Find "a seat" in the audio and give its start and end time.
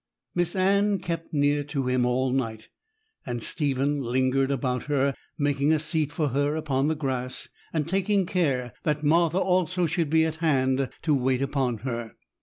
5.71-6.11